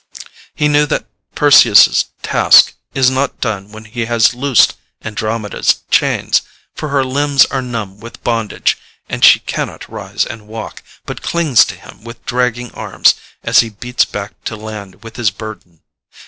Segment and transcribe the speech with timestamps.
[0.55, 1.05] He knew that
[1.35, 4.73] Perseus's task is not done when he has loosed
[5.05, 6.41] Andromeda's chains,
[6.73, 11.63] for her limbs are numb with bondage, and she cannot rise and walk, but clings
[11.65, 15.81] to him with dragging arms as he beats back to land with his burden.